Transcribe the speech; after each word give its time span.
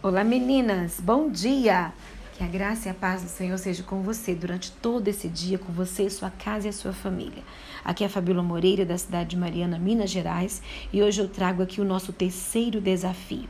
Olá 0.00 0.22
meninas, 0.22 1.00
bom 1.00 1.28
dia! 1.28 1.92
Que 2.36 2.44
a 2.44 2.46
graça 2.46 2.86
e 2.86 2.90
a 2.90 2.94
paz 2.94 3.20
do 3.20 3.28
Senhor 3.28 3.58
seja 3.58 3.82
com 3.82 4.00
você 4.00 4.32
durante 4.32 4.70
todo 4.70 5.08
esse 5.08 5.28
dia, 5.28 5.58
com 5.58 5.72
você, 5.72 6.08
sua 6.08 6.30
casa 6.30 6.68
e 6.68 6.70
a 6.70 6.72
sua 6.72 6.92
família. 6.92 7.42
Aqui 7.84 8.04
é 8.04 8.08
Fabíola 8.08 8.40
Moreira, 8.40 8.86
da 8.86 8.96
cidade 8.96 9.30
de 9.30 9.36
Mariana, 9.36 9.76
Minas 9.76 10.08
Gerais, 10.08 10.62
e 10.92 11.02
hoje 11.02 11.20
eu 11.20 11.26
trago 11.26 11.64
aqui 11.64 11.80
o 11.80 11.84
nosso 11.84 12.12
terceiro 12.12 12.80
desafio. 12.80 13.48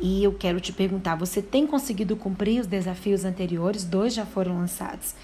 E 0.00 0.24
eu 0.24 0.32
quero 0.32 0.60
te 0.60 0.72
perguntar: 0.72 1.14
você 1.14 1.40
tem 1.40 1.66
conseguido 1.66 2.16
cumprir 2.16 2.60
os 2.60 2.66
desafios 2.66 3.24
anteriores? 3.24 3.84
Dois 3.84 4.14
já 4.14 4.26
foram 4.26 4.58
lançados. 4.58 5.14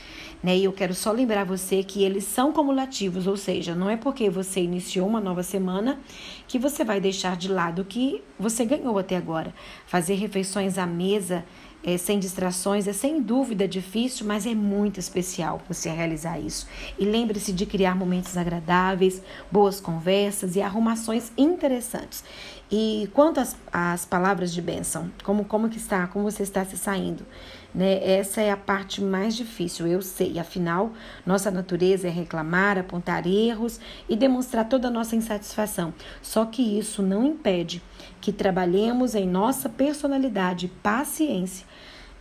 Né? 0.42 0.56
E 0.56 0.64
eu 0.64 0.72
quero 0.72 0.94
só 0.94 1.12
lembrar 1.12 1.44
você 1.44 1.82
que 1.82 2.02
eles 2.02 2.24
são 2.24 2.52
cumulativos, 2.52 3.26
ou 3.26 3.36
seja, 3.36 3.74
não 3.74 3.90
é 3.90 3.96
porque 3.96 4.30
você 4.30 4.60
iniciou 4.60 5.06
uma 5.06 5.20
nova 5.20 5.42
semana 5.42 6.00
que 6.48 6.58
você 6.58 6.82
vai 6.82 7.00
deixar 7.00 7.36
de 7.36 7.48
lado 7.48 7.82
o 7.82 7.84
que 7.84 8.22
você 8.38 8.64
ganhou 8.64 8.98
até 8.98 9.16
agora. 9.16 9.54
Fazer 9.86 10.14
refeições 10.14 10.78
à 10.78 10.86
mesa 10.86 11.44
é, 11.82 11.96
sem 11.96 12.18
distrações 12.18 12.86
é 12.86 12.92
sem 12.92 13.22
dúvida 13.22 13.66
difícil, 13.66 14.26
mas 14.26 14.46
é 14.46 14.54
muito 14.54 15.00
especial 15.00 15.60
você 15.68 15.90
realizar 15.90 16.38
isso. 16.38 16.66
E 16.98 17.04
lembre-se 17.04 17.52
de 17.52 17.64
criar 17.66 17.94
momentos 17.94 18.36
agradáveis, 18.36 19.22
boas 19.50 19.80
conversas 19.80 20.56
e 20.56 20.62
arrumações 20.62 21.32
interessantes. 21.36 22.22
E 22.70 23.10
quanto 23.12 23.40
às, 23.40 23.56
às 23.72 24.04
palavras 24.04 24.52
de 24.52 24.62
bênção, 24.62 25.10
como, 25.24 25.44
como 25.44 25.68
que 25.68 25.76
está, 25.76 26.06
como 26.06 26.30
você 26.30 26.44
está 26.44 26.64
se 26.64 26.78
saindo, 26.78 27.26
né? 27.74 28.00
Essa 28.08 28.40
é 28.40 28.50
a 28.50 28.56
parte 28.56 29.02
mais 29.02 29.34
difícil, 29.34 29.88
eu 29.88 30.00
sei. 30.00 30.38
Afinal, 30.38 30.92
nossa 31.26 31.50
natureza 31.50 32.06
é 32.06 32.10
reclamar, 32.10 32.78
apontar 32.78 33.26
erros 33.26 33.80
e 34.08 34.14
demonstrar 34.14 34.68
toda 34.68 34.86
a 34.86 34.90
nossa 34.90 35.16
insatisfação. 35.16 35.92
Só 36.22 36.44
que 36.44 36.62
isso 36.78 37.02
não 37.02 37.26
impede 37.26 37.82
que 38.20 38.32
trabalhemos 38.32 39.16
em 39.16 39.26
nossa 39.26 39.68
personalidade, 39.68 40.70
paciência, 40.80 41.66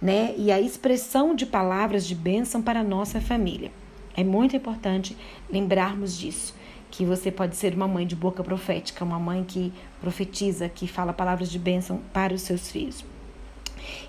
né? 0.01 0.33
E 0.35 0.51
a 0.51 0.59
expressão 0.59 1.35
de 1.35 1.45
palavras 1.45 2.07
de 2.07 2.15
bênção 2.15 2.59
para 2.59 2.83
nossa 2.83 3.21
família. 3.21 3.71
É 4.17 4.23
muito 4.23 4.55
importante 4.55 5.15
lembrarmos 5.47 6.17
disso 6.17 6.58
que 6.91 7.05
você 7.05 7.31
pode 7.31 7.55
ser 7.55 7.73
uma 7.73 7.87
mãe 7.87 8.05
de 8.05 8.15
boca 8.15 8.43
profética, 8.43 9.05
uma 9.05 9.19
mãe 9.19 9.43
que 9.43 9.71
profetiza, 10.01 10.67
que 10.69 10.87
fala 10.87 11.13
palavras 11.13 11.49
de 11.49 11.59
bênção 11.59 12.01
para 12.13 12.33
os 12.33 12.41
seus 12.41 12.71
filhos. 12.71 13.05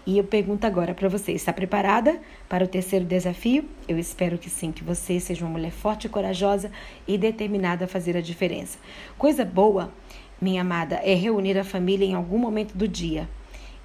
E 0.06 0.18
eu 0.18 0.24
pergunto 0.24 0.66
agora 0.66 0.94
para 0.94 1.08
você: 1.08 1.32
está 1.32 1.52
preparada 1.52 2.20
para 2.48 2.64
o 2.64 2.68
terceiro 2.68 3.04
desafio? 3.04 3.64
Eu 3.86 3.98
espero 3.98 4.38
que 4.38 4.50
sim, 4.50 4.72
que 4.72 4.84
você 4.84 5.20
seja 5.20 5.44
uma 5.44 5.52
mulher 5.52 5.72
forte, 5.72 6.08
corajosa 6.08 6.70
e 7.06 7.16
determinada 7.16 7.84
a 7.84 7.88
fazer 7.88 8.16
a 8.16 8.20
diferença. 8.20 8.78
Coisa 9.16 9.44
boa, 9.44 9.92
minha 10.40 10.62
amada, 10.62 10.96
é 10.96 11.14
reunir 11.14 11.58
a 11.58 11.64
família 11.64 12.06
em 12.06 12.14
algum 12.14 12.38
momento 12.38 12.76
do 12.76 12.88
dia. 12.88 13.28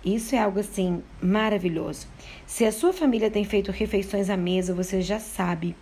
Isso 0.04 0.36
é 0.36 0.40
algo 0.40 0.60
assim 0.60 1.02
maravilhoso. 1.20 2.08
Se 2.46 2.64
a 2.64 2.72
sua 2.72 2.94
família 2.94 3.32
tem 3.32 3.44
feito 3.44 3.72
refeições 3.72 4.30
à 4.30 4.38
mesa, 4.38 4.74
você 4.74 5.02
já 5.02 5.20
sabe 5.20 5.76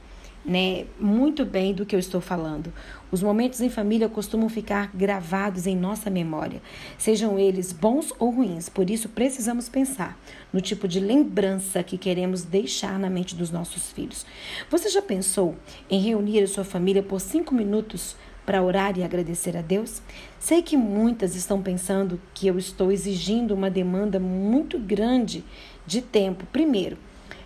né, 0.46 0.86
muito 1.00 1.46
bem 1.46 1.74
do 1.74 1.86
que 1.86 1.96
eu 1.96 2.00
estou 2.00 2.20
falando. 2.20 2.74
Os 3.12 3.22
momentos 3.22 3.62
em 3.62 3.70
família 3.70 4.10
costumam 4.10 4.50
ficar 4.50 4.90
gravados 4.94 5.68
em 5.68 5.76
nossa 5.76 6.10
memória, 6.10 6.62
sejam 6.98 7.38
eles 7.38 7.72
bons 7.72 8.12
ou 8.20 8.32
ruins. 8.32 8.70
Por 8.70 8.90
isso, 8.90 9.08
precisamos 9.10 9.70
pensar 9.70 10.20
no 10.52 10.60
tipo 10.60 10.88
de 10.88 11.00
lembrança 11.00 11.84
que 11.84 11.98
queremos 11.98 12.44
deixar 12.44 13.00
na 13.00 13.10
mente 13.10 13.36
dos 13.36 13.52
nossos 13.52 13.92
filhos. 13.92 14.26
Você 14.70 14.90
já 14.90 15.02
pensou 15.02 15.56
em 15.90 16.00
reunir 16.00 16.44
a 16.44 16.48
sua 16.48 16.64
família 16.64 17.04
por 17.04 17.22
cinco 17.22 17.54
minutos 17.54 18.16
para 18.46 18.62
orar 18.62 18.98
e 18.98 19.04
agradecer 19.04 19.56
a 19.56 19.62
Deus? 19.62 20.02
Sei 20.40 20.62
que 20.62 20.76
muitas 20.76 21.36
estão 21.36 21.62
pensando 21.62 22.20
que 22.34 22.48
eu 22.48 22.58
estou 22.58 22.92
exigindo 22.92 23.54
uma 23.54 23.70
demanda 23.70 24.20
muito 24.20 24.78
grande 24.78 25.44
de 25.86 26.02
tempo. 26.02 26.46
Primeiro, 26.52 26.98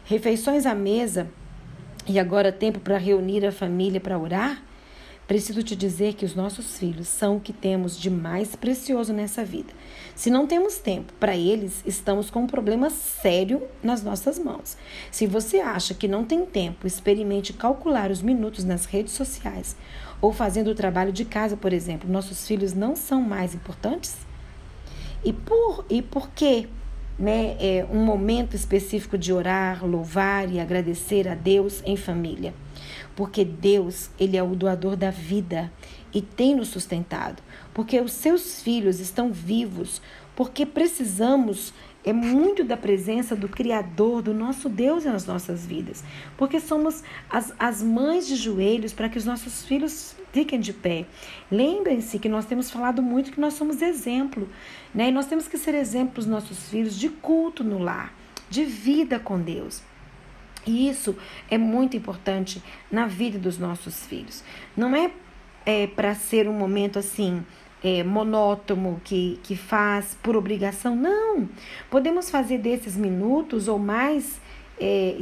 refeições 0.06 0.66
à 0.66 0.74
mesa 0.74 1.28
e 2.08 2.20
agora 2.20 2.52
tempo 2.52 2.80
para 2.80 2.98
reunir 2.98 3.46
a 3.46 3.52
família 3.52 4.00
para 4.00 4.18
orar? 4.18 4.64
Preciso 5.28 5.62
te 5.62 5.76
dizer 5.76 6.14
que 6.14 6.24
os 6.24 6.34
nossos 6.34 6.80
filhos 6.80 7.10
são 7.10 7.36
o 7.36 7.40
que 7.42 7.52
temos 7.52 8.00
de 8.00 8.10
mais 8.10 8.56
precioso 8.56 9.12
nessa 9.12 9.44
vida. 9.44 9.74
Se 10.16 10.30
não 10.30 10.48
temos 10.48 10.78
tempo 10.78 11.12
para 11.20 11.36
eles, 11.36 11.84
estamos 11.86 12.30
com 12.30 12.44
um 12.44 12.48
problema 12.48 12.90
sério 12.90 13.62
nas 13.84 14.02
nossas 14.02 14.40
mãos. 14.40 14.78
Se 15.12 15.28
você 15.28 15.60
acha 15.60 15.94
que 15.94 16.08
não 16.08 16.24
tem 16.24 16.46
tempo, 16.46 16.88
experimente 16.88 17.52
calcular 17.52 18.10
os 18.10 18.22
minutos 18.22 18.64
nas 18.64 18.86
redes 18.86 19.14
sociais 19.14 19.76
ou 20.22 20.32
fazendo 20.32 20.70
o 20.72 20.76
trabalho 20.76 21.12
de 21.12 21.26
casa, 21.26 21.58
por 21.58 21.74
exemplo. 21.74 22.10
Nossos 22.10 22.48
filhos 22.48 22.74
não 22.74 22.96
são 22.96 23.22
mais 23.22 23.54
importantes? 23.54 24.16
E 25.26 25.34
por, 25.34 25.86
e 25.90 26.02
por 26.02 26.30
quê? 26.30 26.70
Né, 27.18 27.56
é, 27.60 27.86
um 27.92 28.04
momento 28.04 28.56
específico 28.56 29.18
de 29.18 29.34
orar, 29.34 29.86
louvar 29.86 30.52
e 30.52 30.60
agradecer 30.60 31.28
a 31.28 31.36
Deus 31.36 31.82
em 31.86 31.98
família. 31.98 32.54
Porque 33.16 33.44
Deus, 33.44 34.10
Ele 34.20 34.38
é 34.38 34.44
o 34.44 34.56
doador 34.56 34.96
da 34.96 35.10
vida 35.10 35.72
e 36.14 36.22
tem 36.22 36.56
nos 36.56 36.68
sustentado. 36.68 37.42
Porque 37.74 38.00
os 38.00 38.12
seus 38.12 38.62
filhos 38.62 39.00
estão 39.00 39.32
vivos. 39.32 40.02
Porque 40.36 40.66
precisamos 40.66 41.74
é 42.06 42.14
muito 42.14 42.64
da 42.64 42.78
presença 42.78 43.36
do 43.36 43.50
Criador, 43.50 44.22
do 44.22 44.34
nosso 44.34 44.70
Deus 44.70 45.04
nas 45.04 45.26
nossas 45.26 45.66
vidas. 45.66 46.06
Porque 46.38 46.58
somos 46.58 47.04
as, 47.30 47.54
as 47.60 47.84
mães 47.84 48.26
de 48.26 48.38
joelhos 48.38 48.94
para 48.94 49.10
que 49.10 49.18
os 49.18 49.26
nossos 49.26 49.66
filhos 49.66 50.16
fiquem 50.38 50.60
de 50.60 50.72
pé. 50.72 51.06
Lembrem-se 51.52 52.20
que 52.20 52.30
nós 52.30 52.46
temos 52.46 52.70
falado 52.70 53.02
muito 53.02 53.32
que 53.32 53.42
nós 53.42 53.56
somos 53.56 53.82
exemplo, 53.82 54.48
né? 54.94 55.08
E 55.08 55.12
nós 55.12 55.26
temos 55.26 55.48
que 55.48 55.58
ser 55.58 55.74
exemplo 55.74 56.14
para 56.14 56.20
os 56.20 56.28
nossos 56.28 56.70
filhos 56.70 56.96
de 56.96 57.10
culto 57.10 57.64
no 57.64 57.80
lar, 57.80 58.14
de 58.48 58.64
vida 58.64 59.18
com 59.18 59.40
Deus. 59.40 59.82
E 60.66 60.88
isso 60.88 61.16
é 61.50 61.58
muito 61.58 61.98
importante 61.98 62.62
na 62.92 63.08
vida 63.08 63.40
dos 63.40 63.58
nossos 63.58 64.06
filhos. 64.06 64.44
Não 64.76 64.96
é, 64.96 65.10
é 65.66 65.88
para 65.88 66.14
ser 66.14 66.48
um 66.48 66.54
momento 66.54 67.00
assim 67.00 67.44
é, 67.84 68.04
monótono 68.04 69.02
que, 69.04 69.40
que 69.42 69.56
faz 69.56 70.16
por 70.22 70.36
obrigação. 70.36 70.96
Não! 70.96 71.50
Podemos 71.90 72.30
fazer 72.30 72.60
desses 72.60 72.96
minutos 72.96 73.68
ou 73.68 73.80
mais 73.80 74.40
é, 74.80 75.18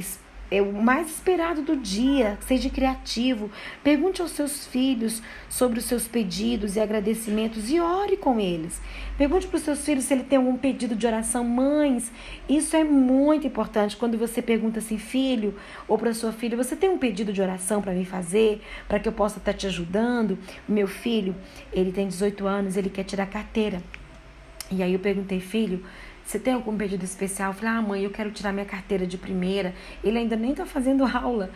é 0.50 0.62
o 0.62 0.72
mais 0.72 1.10
esperado 1.10 1.62
do 1.62 1.76
dia. 1.76 2.38
Seja 2.42 2.70
criativo. 2.70 3.50
Pergunte 3.84 4.22
aos 4.22 4.32
seus 4.32 4.68
filhos 4.68 5.22
sobre 5.50 5.80
os 5.80 5.86
seus 5.86 6.08
pedidos 6.08 6.76
e 6.76 6.80
agradecimentos 6.80 7.70
e 7.70 7.80
ore 7.80 8.18
com 8.18 8.40
eles. 8.40 8.80
Pergunte 9.18 9.48
para 9.48 9.58
os 9.58 9.64
seus 9.64 9.84
filhos 9.84 10.06
se 10.06 10.14
ele 10.14 10.24
tem 10.24 10.38
algum 10.38 10.58
pedido 10.58 10.96
de 10.96 11.08
oração. 11.08 11.44
Mães, 11.44 12.12
isso 12.48 12.76
é 12.76 12.84
muito 12.84 13.48
importante. 13.48 13.98
Quando 13.98 14.18
você 14.18 14.42
pergunta 14.42 14.80
assim, 14.80 14.98
filho, 14.98 15.56
ou 15.88 15.98
para 15.98 16.14
sua 16.14 16.32
filha, 16.32 16.56
você 16.56 16.76
tem 16.76 16.90
um 16.90 16.98
pedido 16.98 17.34
de 17.34 17.42
oração 17.42 17.82
para 17.82 17.94
me 17.94 18.06
fazer, 18.06 18.62
para 18.88 19.00
que 19.00 19.08
eu 19.08 19.14
possa 19.14 19.40
estar 19.40 19.54
tá 19.54 19.58
te 19.58 19.68
ajudando? 19.68 20.38
Meu 20.68 20.88
filho, 20.88 21.36
ele 21.74 21.92
tem 21.92 22.08
18 22.08 22.46
anos, 22.46 22.78
ele 22.78 22.90
quer 22.90 23.04
tirar 23.04 23.26
carteira. 23.26 23.82
E 24.72 24.82
aí 24.82 24.94
eu 24.94 25.00
perguntei, 25.00 25.40
filho, 25.40 25.84
você 26.26 26.40
tem 26.40 26.54
algum 26.54 26.76
pedido 26.76 27.06
especial? 27.06 27.52
Eu 27.52 27.54
falei, 27.54 27.76
ah, 27.76 27.82
mãe, 27.82 28.04
eu 28.04 28.10
quero 28.10 28.32
tirar 28.32 28.52
minha 28.52 28.66
carteira 28.66 29.06
de 29.06 29.18
primeira. 29.18 29.76
Ele 30.04 30.18
ainda 30.18 30.36
nem 30.36 30.52
está 30.52 30.66
fazendo 30.66 31.06
aula. 31.06 31.52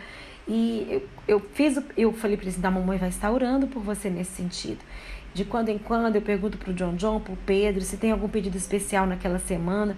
E 0.46 0.86
eu, 0.88 1.08
eu 1.26 1.40
fiz, 1.54 1.82
eu 1.96 2.12
falei 2.12 2.36
para 2.36 2.44
ele 2.46 2.56
assim, 2.56 2.66
a 2.66 2.70
mamãe 2.70 2.96
vai 2.96 3.08
estar 3.08 3.30
orando 3.32 3.66
por 3.66 3.82
você 3.82 4.08
nesse 4.08 4.30
sentido. 4.30 4.78
De 5.34 5.44
quando 5.44 5.68
em 5.68 5.78
quando 5.78 6.16
eu 6.16 6.22
pergunto 6.22 6.56
para 6.56 6.70
o 6.70 6.74
John 6.74 6.94
John, 6.94 7.20
para 7.20 7.32
o 7.32 7.36
Pedro, 7.36 7.82
se 7.82 7.96
tem 7.96 8.10
algum 8.10 8.28
pedido 8.28 8.56
especial 8.56 9.06
naquela 9.06 9.38
semana. 9.38 9.96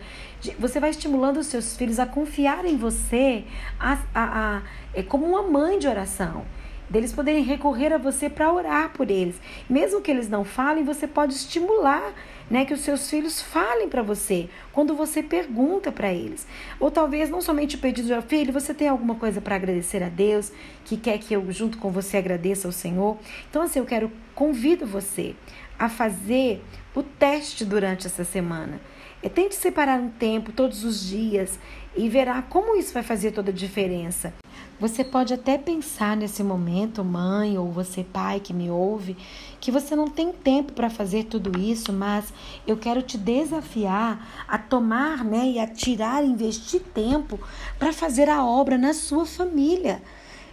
Você 0.58 0.80
vai 0.80 0.90
estimulando 0.90 1.38
os 1.38 1.46
seus 1.46 1.76
filhos 1.76 1.98
a 1.98 2.06
confiar 2.06 2.64
em 2.64 2.76
você 2.76 3.44
a, 3.78 3.98
a, 4.14 4.56
a, 4.56 4.62
é 4.94 5.02
como 5.02 5.26
uma 5.26 5.42
mãe 5.42 5.78
de 5.78 5.86
oração 5.86 6.44
deles 6.92 7.12
poderem 7.12 7.42
recorrer 7.42 7.90
a 7.90 7.98
você 7.98 8.28
para 8.28 8.52
orar 8.52 8.90
por 8.90 9.10
eles. 9.10 9.40
Mesmo 9.68 10.02
que 10.02 10.10
eles 10.10 10.28
não 10.28 10.44
falem, 10.44 10.84
você 10.84 11.08
pode 11.08 11.32
estimular 11.32 12.12
né, 12.50 12.66
que 12.66 12.74
os 12.74 12.80
seus 12.80 13.08
filhos 13.08 13.40
falem 13.40 13.88
para 13.88 14.02
você 14.02 14.46
quando 14.72 14.94
você 14.94 15.22
pergunta 15.22 15.90
para 15.90 16.12
eles. 16.12 16.46
Ou 16.78 16.90
talvez 16.90 17.30
não 17.30 17.40
somente 17.40 17.78
pedido 17.78 18.08
de 18.08 18.22
filho, 18.28 18.52
você 18.52 18.74
tem 18.74 18.88
alguma 18.88 19.14
coisa 19.14 19.40
para 19.40 19.56
agradecer 19.56 20.02
a 20.02 20.10
Deus, 20.10 20.52
que 20.84 20.98
quer 20.98 21.18
que 21.18 21.32
eu 21.32 21.50
junto 21.50 21.78
com 21.78 21.90
você 21.90 22.18
agradeça 22.18 22.68
ao 22.68 22.72
Senhor. 22.72 23.16
Então 23.48 23.62
assim, 23.62 23.78
eu 23.78 23.86
quero 23.86 24.12
convido 24.34 24.86
você 24.86 25.34
a 25.78 25.88
fazer 25.88 26.62
o 26.94 27.02
teste 27.02 27.64
durante 27.64 28.06
essa 28.06 28.22
semana. 28.22 28.78
É, 29.22 29.30
tente 29.30 29.54
separar 29.54 29.98
um 29.98 30.10
tempo 30.10 30.52
todos 30.52 30.84
os 30.84 31.08
dias 31.08 31.58
e 31.96 32.08
verá 32.08 32.42
como 32.42 32.76
isso 32.76 32.92
vai 32.92 33.02
fazer 33.02 33.30
toda 33.30 33.50
a 33.50 33.54
diferença. 33.54 34.34
Você 34.82 35.04
pode 35.04 35.32
até 35.32 35.56
pensar 35.56 36.16
nesse 36.16 36.42
momento, 36.42 37.04
mãe 37.04 37.56
ou 37.56 37.70
você, 37.70 38.02
pai 38.02 38.40
que 38.40 38.52
me 38.52 38.68
ouve, 38.68 39.16
que 39.60 39.70
você 39.70 39.94
não 39.94 40.08
tem 40.08 40.32
tempo 40.32 40.72
para 40.72 40.90
fazer 40.90 41.26
tudo 41.26 41.56
isso, 41.56 41.92
mas 41.92 42.34
eu 42.66 42.76
quero 42.76 43.00
te 43.00 43.16
desafiar 43.16 44.44
a 44.48 44.58
tomar, 44.58 45.24
né, 45.24 45.50
e 45.50 45.60
a 45.60 45.68
tirar, 45.68 46.24
investir 46.24 46.80
tempo 46.92 47.38
para 47.78 47.92
fazer 47.92 48.28
a 48.28 48.44
obra 48.44 48.76
na 48.76 48.92
sua 48.92 49.24
família. 49.24 50.02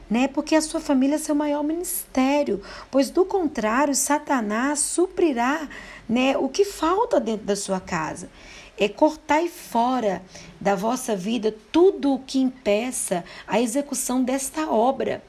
Né? 0.07 0.27
Porque 0.27 0.53
a 0.53 0.61
sua 0.61 0.79
família 0.79 1.15
é 1.15 1.17
seu 1.17 1.33
maior 1.33 1.63
ministério, 1.63 2.61
pois 2.91 3.09
do 3.09 3.25
contrário, 3.25 3.95
Satanás 3.95 4.77
suprirá, 4.77 5.67
né, 6.07 6.37
o 6.37 6.47
que 6.47 6.65
falta 6.65 7.19
dentro 7.19 7.47
da 7.47 7.55
sua 7.55 7.79
casa. 7.79 8.29
É 8.79 8.87
cortar 8.87 9.45
fora 9.47 10.23
da 10.59 10.73
vossa 10.73 11.15
vida 11.15 11.55
tudo 11.71 12.13
o 12.13 12.19
que 12.19 12.39
impeça 12.39 13.25
a 13.45 13.59
execução 13.59 14.23
desta 14.23 14.71
obra. 14.71 15.21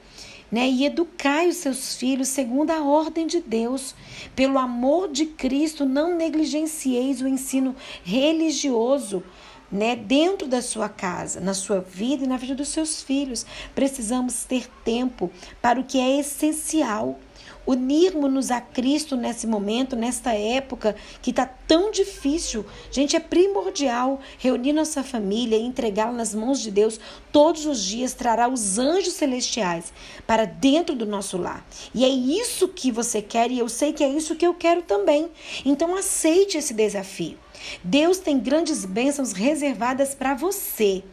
Né, 0.49 0.67
e 0.67 0.85
educai 0.85 1.47
os 1.47 1.55
seus 1.57 1.95
filhos 1.95 2.27
segundo 2.27 2.71
a 2.71 2.83
ordem 2.83 3.25
de 3.25 3.39
Deus. 3.39 3.95
Pelo 4.35 4.59
amor 4.59 5.07
de 5.09 5.25
Cristo, 5.25 5.85
não 5.85 6.13
negligencieis 6.17 7.21
o 7.21 7.27
ensino 7.27 7.73
religioso, 8.03 9.23
né, 9.71 9.95
dentro 9.95 10.49
da 10.49 10.61
sua 10.61 10.89
casa, 10.89 11.39
na 11.39 11.53
sua 11.53 11.79
vida 11.79 12.25
e 12.25 12.27
na 12.27 12.35
vida 12.35 12.53
dos 12.53 12.67
seus 12.67 13.01
filhos. 13.01 13.45
Precisamos 13.73 14.43
ter 14.43 14.67
tempo 14.83 15.31
para 15.61 15.79
o 15.79 15.85
que 15.85 15.97
é 15.97 16.19
essencial 16.19 17.17
unirmos-nos 17.65 18.51
a 18.51 18.59
Cristo 18.59 19.15
nesse 19.15 19.45
momento, 19.45 19.95
nesta 19.95 20.33
época 20.33 20.95
que 21.21 21.29
está 21.29 21.45
tão 21.45 21.91
difícil. 21.91 22.65
Gente, 22.91 23.15
é 23.15 23.19
primordial 23.19 24.19
reunir 24.37 24.73
nossa 24.73 25.03
família 25.03 25.57
e 25.57 25.65
entregá-la 25.65 26.11
nas 26.11 26.33
mãos 26.33 26.59
de 26.59 26.71
Deus 26.71 26.99
todos 27.31 27.65
os 27.65 27.83
dias, 27.83 28.13
trará 28.13 28.47
os 28.47 28.77
anjos 28.77 29.13
celestiais 29.13 29.93
para 30.25 30.45
dentro 30.45 30.95
do 30.95 31.05
nosso 31.05 31.37
lar. 31.37 31.65
E 31.93 32.03
é 32.03 32.09
isso 32.09 32.67
que 32.67 32.91
você 32.91 33.21
quer 33.21 33.51
e 33.51 33.59
eu 33.59 33.69
sei 33.69 33.93
que 33.93 34.03
é 34.03 34.09
isso 34.09 34.35
que 34.35 34.45
eu 34.45 34.53
quero 34.53 34.81
também. 34.81 35.29
Então 35.65 35.95
aceite 35.95 36.57
esse 36.57 36.73
desafio. 36.73 37.37
Deus 37.83 38.17
tem 38.17 38.39
grandes 38.39 38.85
bênçãos 38.85 39.33
reservadas 39.33 40.15
para 40.15 40.33
você. 40.33 41.03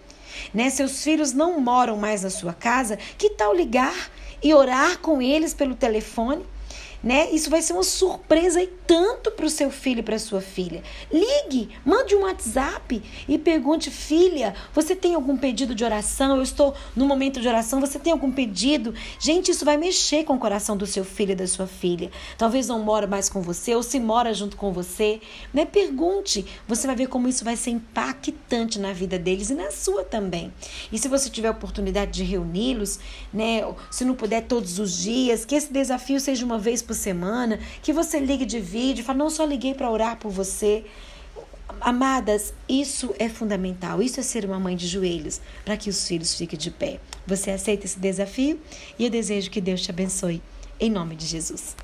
Né? 0.53 0.71
Seus 0.71 1.03
filhos 1.03 1.33
não 1.33 1.61
moram 1.61 1.97
mais 1.97 2.23
na 2.23 2.31
sua 2.31 2.53
casa, 2.53 2.99
que 3.17 3.31
tal 3.31 3.55
ligar 3.55 4.11
e 4.43 4.55
orar 4.55 4.99
com 4.99 5.21
eles 5.21 5.55
pelo 5.55 5.75
telefone? 5.75 6.45
Né? 7.03 7.31
Isso 7.31 7.51
vai 7.51 7.63
ser 7.63 7.73
uma 7.73 7.83
surpresa 7.83 8.63
e 8.63 8.67
tanto 8.67 9.31
para 9.31 9.47
o 9.47 9.51
seu 9.51 9.71
filho 9.71 10.01
e 10.01 10.03
para 10.03 10.19
sua 10.19 10.41
filha. 10.41 10.83
Ligue, 11.13 11.69
mande 11.85 12.15
um 12.15 12.23
WhatsApp 12.23 13.03
e 13.29 13.39
pergunte, 13.39 13.91
filha, 13.91 14.55
você 14.75 14.97
tem 14.97 15.15
algum 15.15 15.37
pedido 15.37 15.75
de 15.75 15.85
oração? 15.85 16.37
Eu 16.37 16.43
estou 16.43 16.75
no 16.97 17.07
momento 17.07 17.41
de 17.41 17.49
oração, 17.49 17.81
você 17.81 17.99
tem 17.99 18.13
algum 18.13 18.33
pedido? 18.33 18.95
Gente, 19.19 19.51
isso 19.51 19.65
vai 19.65 19.77
mexer 19.77 20.25
com 20.25 20.35
o 20.35 20.39
coração 20.39 20.77
do 20.77 20.87
seu 20.87 21.05
filho 21.05 21.33
e 21.33 21.37
da 21.37 21.47
sua 21.47 21.67
filha. 21.67 22.11
Talvez 22.37 22.67
não 22.67 22.81
mora 22.81 23.07
mais 23.07 23.29
com 23.29 23.43
você 23.43 23.75
ou 23.75 23.83
se 23.83 24.01
mora 24.01 24.33
junto 24.35 24.57
com 24.57 24.73
você, 24.73 25.21
né? 25.53 25.65
Pergunte, 25.65 26.45
você 26.67 26.87
vai 26.87 26.97
ver 26.97 27.09
como 27.09 27.29
isso 27.29 27.45
vai 27.45 27.57
ser 27.57 27.71
impactante 27.71 28.79
na 28.79 28.93
vida 28.93 29.19
deles 29.19 29.51
e 29.51 29.55
na 29.55 29.71
sua 29.71 30.05
também. 30.05 30.53
E 30.91 30.99
se 30.99 31.09
você 31.09 31.31
tiver 31.31 31.51
oportunidade 31.51 32.13
de 32.13 32.25
reuni-los, 32.25 32.99
né? 33.33 33.63
Se 33.91 34.05
não 34.05 34.15
puder 34.15 34.43
todos 34.43 34.79
os 34.79 34.97
dias, 34.97 35.45
que 35.45 35.55
esse 35.55 35.73
desafio 35.73 36.19
seja 36.21 36.45
uma 36.45 36.59
vez 36.59 36.83
por 36.89 36.95
semana, 36.95 37.61
que 37.83 37.93
você 37.93 38.19
ligue 38.19 38.47
de 38.47 38.59
vídeo, 38.59 39.05
fala, 39.05 39.19
não 39.19 39.31
só 39.31 39.45
liguei 39.45 39.75
para 39.75 39.91
orar 39.91 40.17
por 40.17 40.31
você. 40.31 40.87
Amadas, 41.81 42.55
isso 42.67 43.15
é 43.19 43.29
fundamental. 43.29 44.03
Isso 44.03 44.19
é 44.19 44.23
ser 44.23 44.47
uma 44.47 44.59
mãe 44.59 44.75
de 44.75 44.89
joelhos 44.89 45.41
para 45.65 45.77
que 45.77 45.91
os 45.91 46.09
filhos 46.09 46.35
fiquem 46.35 46.59
de 46.59 46.71
pé. 46.71 46.99
Você 47.27 47.51
aceita 47.51 47.85
esse 47.85 48.01
desafio? 48.01 48.59
E 48.99 49.05
eu 49.05 49.11
desejo 49.11 49.51
que 49.51 49.61
Deus 49.61 49.83
te 49.83 49.91
abençoe. 49.91 50.43
Em 50.81 50.91
nome 50.91 51.15
de 51.15 51.27
Jesus. 51.27 51.77